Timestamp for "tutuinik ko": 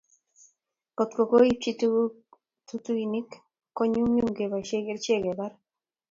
2.67-3.81